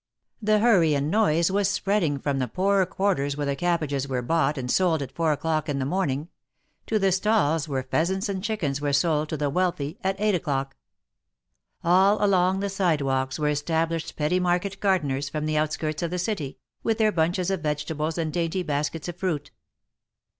[0.41, 4.57] The hurry and noise was spreading from the poorer quarters where the cabbages were bought
[4.57, 6.29] and sold at four o'clock in the morning—
[6.87, 10.75] to the stalls where pheasants and chickens were sold to the wealthy at eight o'clock.
[11.83, 12.19] THE MARKETS OF PARIS.
[12.19, 16.17] 45 All along the sidewalks were established petty market gardeners, from the outskirts of the
[16.17, 19.51] city, with their bunches of vegetables and dainty baskets of fruit.